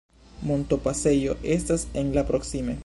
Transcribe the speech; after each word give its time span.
Montopasejo 0.51 1.37
estas 1.59 1.87
en 2.01 2.13
la 2.19 2.27
proksime. 2.33 2.79